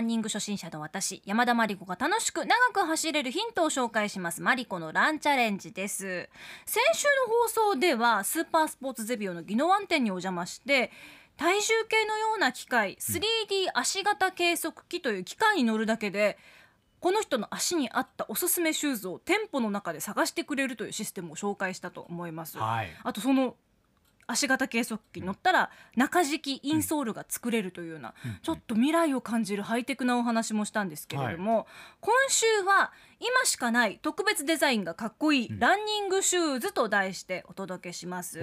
[0.00, 4.40] ランニング初心者の私山田真理子が楽しく長く走れるヒントを紹介します。
[4.40, 6.30] マリコのランチャレンジです。
[6.64, 10.90] 先週の放送ではスーパースポーツゼビオの宜野湾店にお邪魔して
[11.36, 16.38] 体重計のような機械 3D 足型計測器という機械に乗るだけで
[17.00, 22.56] この人の足に合ったおすすめシューズを店舗の中で探してくれるというシステムを紹介したと思います。
[22.56, 22.88] はい。
[23.04, 23.54] あとその
[24.30, 31.66] 足型計測器に乗ったら中敷きインソールが作れるというような、ちょっと未来を感じるハイテクなお話もしたんですけれども、
[32.00, 38.40] 今週は今しかない特別デザインがかっこいいランニングシューズと題してお届けします、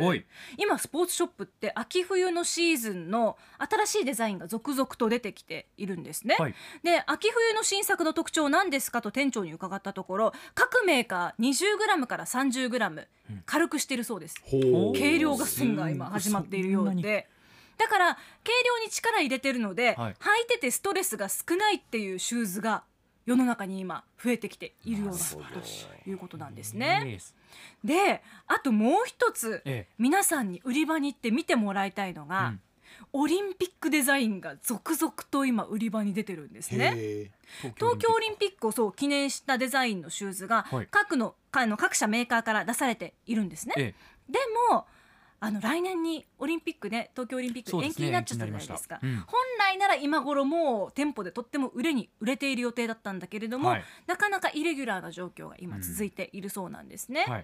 [0.58, 6.56] 今スポーツショップって秋冬のシーズンの新しいデザインが続々と出てきているんですね、はい。
[6.84, 13.08] で秋冬の新作の特徴何ですかと店長に伺ったところ各メーカー 20g から 30g
[13.46, 14.94] 軽くしてるそうです、ほう。
[14.94, 17.28] 軽量合戦が今始まっているようで。
[17.78, 18.20] だから軽
[18.80, 20.14] 量に力入れてるので、はい。
[20.14, 22.84] 履いててストレスが少ないっていうシューズが
[23.28, 27.20] 世の中に今増えてきているようだということなんですね。
[27.84, 29.94] であともう一つ、ええ。
[30.00, 32.62] 皆さんに売り場に行って見てもらいたいのが、うん。
[33.12, 36.94] オリンピックデザインが続々と今売り場に出てるんですね。
[36.96, 37.32] へ
[37.76, 40.88] 東京オリンピックをそう記念したデザインのシューズがはい。
[40.90, 43.74] 各の各社メーカーから出されているんですね。
[43.78, 43.94] え。
[44.30, 44.40] で
[44.72, 44.86] も
[45.40, 48.96] あの来年にオリンピックね東京オリンピック延期になっちゃったじゃないですか。
[48.96, 53.84] 延期になりました本来なら今頃もう店舗でとっても売れに売れている予定だったんだけれども、はい。
[54.08, 57.10] なかなかイレギュラーな状況が今続いているそうなんです。
[57.10, 57.28] ね、はい。
[57.30, 57.36] で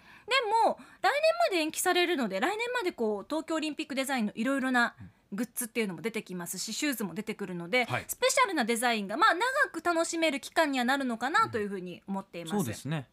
[0.66, 1.12] も来年
[1.52, 4.96] まで延期されるので来年までこう東京オリンピックデザインのいろいろな
[5.32, 8.06] グッズっていうのも出てきますしシューズも出てくるので、はい。
[8.08, 12.56] スペシャルなデザインがまあ長く楽しめる期間にはなるのかなというふうに思っています。
[12.56, 13.08] そうですね。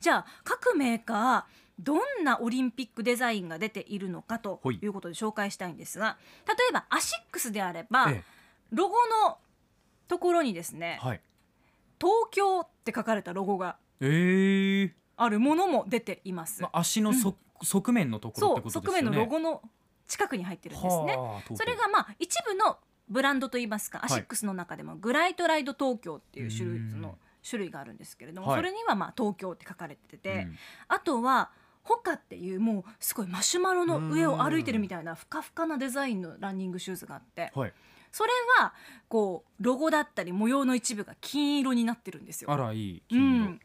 [0.00, 4.78] じゃあ各メーカーどんなオリンピックデザインが出ているのかとほい。
[4.80, 6.16] いうことで紹介したいんですが
[6.46, 8.22] 例えばアシックスであれば、え
[8.70, 8.94] ロゴ
[9.26, 9.38] の
[10.08, 11.20] ところにですねえはい
[12.00, 14.94] 「東京」って書かれたロゴがええ。
[15.16, 16.62] あるものも出ています。
[16.62, 19.10] まあ足のそ側面のところってそう側ことですよね。
[19.10, 19.62] 面のロゴの
[20.06, 21.16] 近くに入ってるんですね。
[21.54, 22.78] それがまあ一部の
[23.08, 24.00] ブランドといいますか、い。
[24.04, 27.00] アシックスの中でもグライトライド東京っていう種類うん。
[27.00, 27.18] の
[27.48, 28.58] 種類があるんですけれども、はい。
[28.58, 30.58] それにはまあ東京って書かれてて、うん。
[30.88, 31.50] あとは
[31.84, 37.72] ホカっていうもうすごいマシュマロの上を歩いてるみたいなふかふかなデザインのランニングシューズがあってはい。
[38.10, 38.30] それ
[38.60, 38.72] は
[39.08, 42.50] こうロゴだったり模様の一部が金色になってるんですよ。
[42.50, 42.96] あらいい。
[42.98, 43.60] う金ん、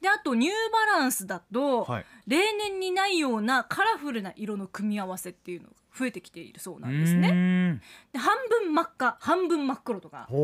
[0.00, 2.06] であとニューバランスだと、色はい。
[2.26, 7.80] 例年にないようなカラフルな色の組み合わせっていうのが増えてきているそうなんですうね。
[8.12, 10.26] で半分真っ赤半分真っ黒とか。
[10.28, 10.34] こ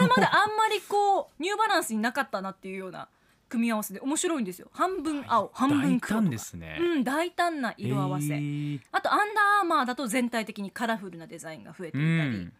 [0.00, 3.08] れまであんまりこうニューバランスになかったなっていうような
[3.54, 4.68] 組み合わせで面白いんですよ。
[4.72, 6.76] 半分青半分大胆黒ですね。
[6.80, 8.80] うん大胆な色合わせ、えー。
[8.90, 9.26] あとアンダー
[9.60, 12.52] アーマーだと全体的にカラフルなデザインが増えていたり、うん。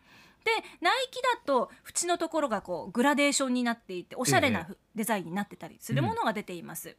[0.44, 0.50] で
[0.80, 6.96] ナイキだと縁のところがこうグラデーションになっていておしゃれなふデザインになってたりするものが出ています。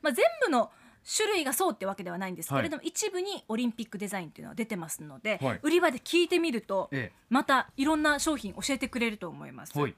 [0.00, 0.70] まあ、全部の
[1.16, 9.72] 種類がそうってわけではないんですけれども、一部にオリンピックデザインっていうのは出てますので、はい売り場で聞いてみると、えまたいろんな商品教えてくれると思います。
[9.76, 9.94] えはい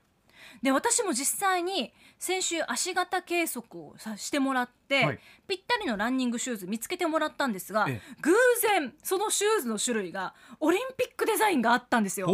[0.63, 5.19] で私も実際に先週足型計測をさしてもらって、はい。
[5.47, 8.33] ぴったりのランニングシューズ見つけてもらったんですが、え偶
[8.63, 12.27] 然そのシューズの種類がオリンピックデザインがあったんですよ。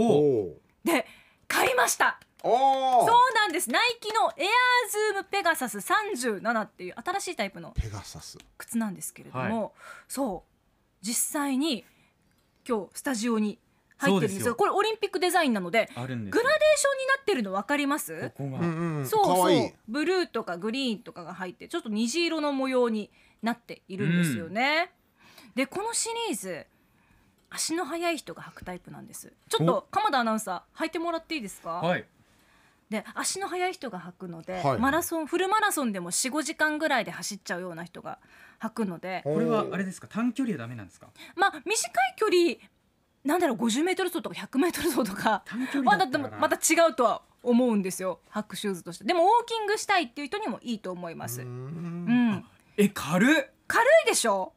[0.85, 1.07] で
[1.49, 2.19] 買いました。
[2.43, 3.71] そうーなんです。
[3.71, 8.39] ナイキのエアーズームペガサス37っていう新しいタイプのペガサス。
[8.59, 9.73] 靴なんですけれども、
[10.09, 10.55] そう。
[11.01, 11.85] 実際に
[12.67, 13.59] 今日スタジオに
[13.97, 14.49] 入ってるんですよ。
[14.49, 14.55] よ。
[14.57, 16.33] これオリンピックデザインなのでグラデーションにな
[17.21, 18.33] ってるの分かります？
[19.05, 19.73] そうそう。
[19.89, 23.11] ブルーとかグリーンとかが入ってちょっと虹色の模様に
[23.43, 24.91] なっているんですよね。
[25.55, 26.67] でこのシリーズ
[27.51, 29.33] 足の速い人が履くタイプなんです。
[29.49, 32.05] ちょっと鎌田アナウンサー履いてもらっていいですか、はい。
[32.91, 34.79] で足の速い人が履くので、はい。
[34.79, 38.19] マラソンフルマラソンでも45時間ぐらいで走っちゃうような人が
[38.61, 39.21] 履くので。
[39.23, 40.09] ここれはあれですか？
[40.09, 41.07] 短距離はダメなんですか？
[41.37, 42.57] まあ短い距離
[43.25, 45.43] なんだろう50メートル走とか100メートル走とか。
[45.83, 49.05] まあだまた違うとは思うんですよ履くシューズとして。
[49.05, 52.31] でもウォーキングしたいっていう人にもいいと思います、ううん。
[52.33, 52.45] ん。
[52.77, 53.51] え軽っ。
[53.67, 54.53] 軽いでしょ？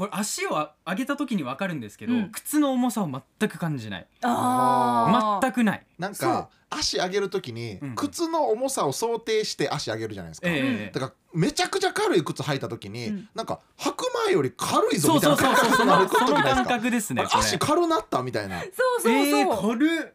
[0.00, 0.52] これ足を
[0.86, 2.30] 上げた時に分かるんですけど、うん。
[2.30, 4.06] 靴の重さを全く感じない。
[4.22, 5.86] 全くない。
[5.98, 6.30] なんそう。
[6.30, 7.94] か足上げるときにうん。
[7.96, 10.90] 靴の重さを想定して足上げるじゃないですか、ええ。
[10.90, 13.28] だからめちゃくちゃ軽い靴履いたときに、うん。
[13.34, 15.86] なんか履く前より軽いぞみたいそうそうな感覚そうそう。
[15.86, 16.74] なる時のその感ないですか？
[16.76, 18.58] 覚ですね足軽なったみたいな。
[18.58, 20.14] そうそうそう、えー、い軽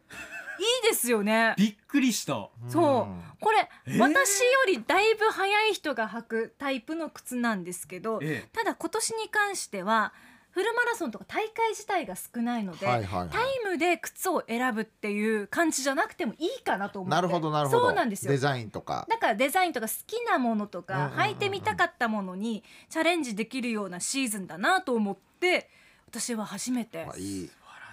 [0.62, 1.54] いですよね。
[1.56, 2.48] びっくりした。
[2.68, 3.40] そう。
[3.40, 3.98] これ、えー。
[3.98, 10.12] 私よりだいぶ速い人が履くタイプの靴なんですけどえただ今年に関しては
[10.56, 13.28] フルマラソンとか大会自体が少ないので、はいはいはい。
[13.28, 13.42] タイ
[13.72, 17.14] ムで靴を選ぶっていう感じじゃなくてもいいかなと思って。
[17.14, 17.82] なるほどなるほど。
[17.88, 18.32] そうなんですよ。
[18.32, 19.06] デザインとか。
[19.10, 25.68] だからデザインとか好きなものとかうんうん履いてみたかったものにチャレンジできるようなシーズンだなと思って
[26.08, 27.06] 私は初めて。
[27.06, 27.50] あいい。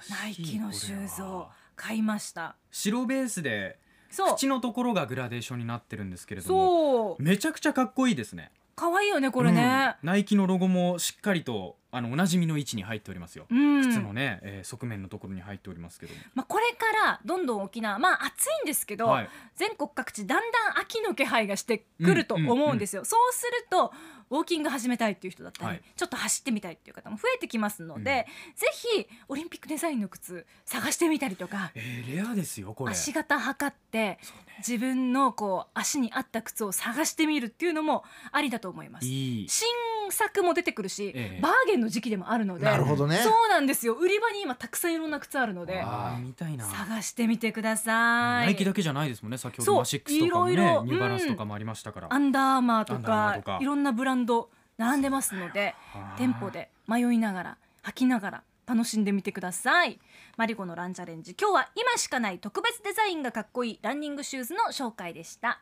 [0.09, 2.55] ナイキのシューズを買いました。
[2.71, 3.79] 白ベースで
[4.09, 4.35] そう。
[4.35, 8.51] 口のところがグラデーションになってるんですけれどもめちゃくちゃかっこいいですね。
[8.75, 10.07] 可愛いよねこれね、うん。
[10.07, 13.83] ナイキのロゴもしっかりとあのおなじみの位置に入っておりますよ、うん。
[13.83, 16.19] 靴のね、えー側面のところに入っておりますけども。
[16.33, 19.29] まあ、これからどんどん沖縄まあ暑いんですけど、はい。
[19.55, 23.93] 全国各地だんだん秋の気配がしてくると思うんですよ、そうすると
[24.33, 25.81] ウォーキング始めたいっていう人だったり、はい。
[25.95, 28.25] ちょっと走ってみたいっていう方も増えてきますので、
[28.56, 32.91] ぜひオリンピックデザインの靴探してみたりとかえーレアですよこれ。
[32.91, 34.19] 足型測ってね。
[34.59, 39.07] 自分のこう足に合った靴を探してみるっていうのもありだと思います。
[39.07, 39.50] いい。
[39.50, 39.68] 新
[40.11, 41.41] 作も出てくるし、ええ。
[41.41, 43.17] バーゲンの時期でもあるのでなるほどね。
[43.17, 43.94] そうなんですよ。
[43.94, 46.65] 売り場に今たくさんいろんな靴あるのでああー見たいな。
[46.65, 48.45] 探してみてください。
[48.45, 49.38] ナイキだけじゃないですもんね。
[49.38, 53.59] 先ほそうどマシックスとかもねいろいろニューバランスとかもありましたから、アンダーマーとアンダーアーマかーとか。
[53.61, 59.99] いろんなブランド並んでますのではあ店舗で迷いながら履きながら楽しんでみてください。
[60.38, 61.35] マリコのランチャレンジ。
[61.39, 65.61] 今日は今しかない特別デザインがかっこいいランニングシューズの紹介でした